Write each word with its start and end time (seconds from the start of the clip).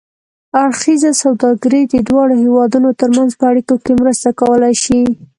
اړخیزه 0.61 1.11
سوداګري 1.23 1.81
د 1.87 1.95
دواړو 2.07 2.33
هېوادونو 2.43 2.89
ترمنځ 3.01 3.31
په 3.39 3.43
اړیکو 3.51 3.75
کې 3.83 3.91
مرسته 4.01 4.29
کولای 4.41 4.73
شي. 4.83 5.01